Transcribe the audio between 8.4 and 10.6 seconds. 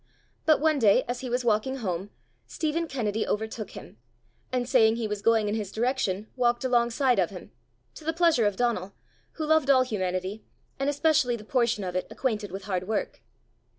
of Donal, who loved all humanity,